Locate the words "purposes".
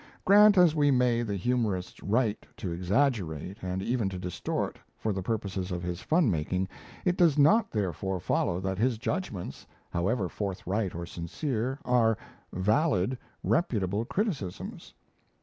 5.21-5.71